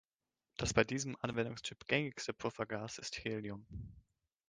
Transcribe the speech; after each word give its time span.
Das 0.57 0.73
bei 0.73 0.83
diesem 0.83 1.15
Anwendungstyp 1.21 1.85
gängigste 1.85 2.33
Puffergas 2.33 2.97
ist 2.97 3.23
Helium. 3.23 3.67